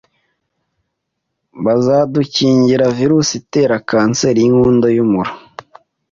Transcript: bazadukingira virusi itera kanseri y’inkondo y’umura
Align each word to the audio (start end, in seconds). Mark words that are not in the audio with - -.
bazadukingira 1.65 2.85
virusi 2.97 3.31
itera 3.41 3.75
kanseri 3.89 4.37
y’inkondo 4.43 4.87
y’umura 4.95 5.31